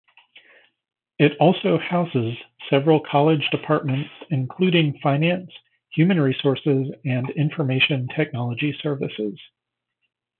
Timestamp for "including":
4.31-4.97